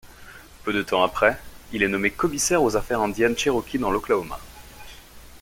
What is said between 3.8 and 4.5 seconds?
l'Oklahoma.